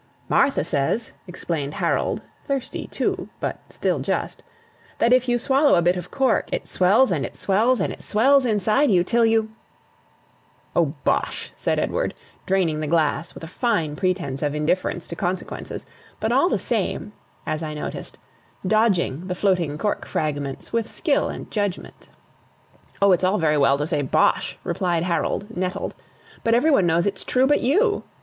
[0.29, 4.41] "Martha says," explained Harold (thirsty too, but still just),
[4.97, 8.01] "that if you swallow a bit of cork, it swells, and it swells, and it
[8.01, 9.51] swells inside you, till you"
[10.75, 12.15] "O bosh!" said Edward,
[12.47, 15.85] draining the glass with a fine pretence of indifference to consequences,
[16.19, 17.13] but all the same
[17.45, 18.17] (as I noticed)
[18.65, 22.09] dodging the floating cork fragments with skill and judgment.
[23.03, 25.93] "O, it's all very well to say bosh," replied Harold, nettled;
[26.43, 28.01] "but every one knows it's true but you.